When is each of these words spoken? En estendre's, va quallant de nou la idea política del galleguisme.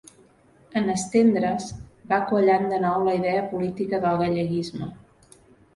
En 0.79 0.87
estendre's, 0.93 1.67
va 2.13 2.19
quallant 2.33 2.67
de 2.75 2.81
nou 2.87 3.07
la 3.09 3.15
idea 3.21 3.47
política 3.55 4.03
del 4.09 4.21
galleguisme. 4.25 4.91